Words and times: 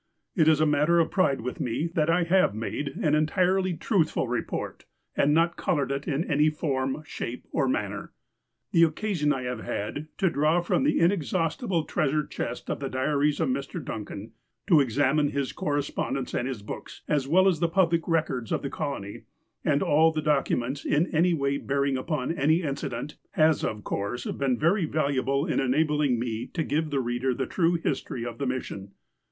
It 0.35 0.47
is 0.47 0.59
a 0.59 0.65
matter 0.65 0.97
of 0.99 1.11
pride 1.11 1.41
with 1.41 1.59
me 1.59 1.85
that 1.93 2.09
I 2.09 2.23
have 2.23 2.55
made 2.55 2.87
an 2.87 3.13
en 3.13 3.27
tirely 3.27 3.75
truthful 3.77 4.27
report, 4.27 4.85
and 5.15 5.31
not 5.31 5.57
coloured 5.57 5.91
it 5.91 6.07
in 6.07 6.23
any 6.23 6.49
form, 6.49 7.03
shape, 7.05 7.45
or 7.51 7.67
manner. 7.67 8.11
The 8.71 8.81
occasion 8.81 9.31
I 9.31 9.43
have 9.43 9.59
had 9.59 10.07
to 10.17 10.31
draw 10.31 10.61
from 10.61 10.81
the 10.83 10.99
inexhaustible 10.99 11.83
treasure 11.83 12.25
chests 12.25 12.67
of 12.67 12.79
the 12.79 12.89
diaries 12.89 13.39
of 13.39 13.49
Mr. 13.49 13.79
Duncan, 13.85 14.31
to 14.65 14.79
examine 14.79 15.27
his 15.29 15.51
correspondence 15.51 16.33
and 16.33 16.47
his 16.47 16.63
books, 16.63 17.03
as 17.07 17.27
well 17.27 17.47
as 17.47 17.59
the 17.59 17.69
public 17.69 18.07
records 18.07 18.51
of 18.51 18.63
the 18.63 18.71
colony, 18.71 19.25
and 19.63 19.83
all 19.83 20.11
documents 20.11 20.83
in 20.83 21.13
any 21.13 21.35
way 21.35 21.59
bearing 21.59 21.95
upon 21.95 22.33
auy 22.39 22.63
incident, 22.63 23.17
has 23.33 23.63
of 23.63 23.83
course 23.83 24.25
been 24.31 24.57
very 24.57 24.87
valu 24.87 25.17
able 25.17 25.45
in 25.45 25.59
enabling 25.59 26.17
me 26.17 26.47
to 26.55 26.63
give 26.63 26.85
to 26.85 26.89
the 26.89 26.99
reader 26.99 27.35
the 27.35 27.45
true 27.45 27.75
history 27.75 28.25
of 28.25 28.39
the 28.39 28.47
mission. 28.47 28.93